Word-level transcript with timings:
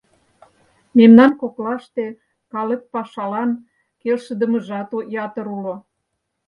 Мемнан 0.97 1.31
коклаште 1.41 2.05
калык 2.53 2.81
пашалан 2.93 3.49
келшыдымыжат 4.01 4.89
ятыр 5.25 5.45
уло. 5.57 5.75